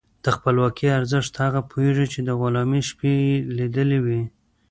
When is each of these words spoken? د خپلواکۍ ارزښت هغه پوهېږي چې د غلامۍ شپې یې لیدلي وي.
د 0.23 0.25
خپلواکۍ 0.35 0.87
ارزښت 0.99 1.33
هغه 1.43 1.61
پوهېږي 1.69 2.05
چې 2.13 2.19
د 2.27 2.29
غلامۍ 2.39 2.81
شپې 2.89 3.11
یې 3.27 3.35
لیدلي 3.57 3.99
وي. 4.05 4.21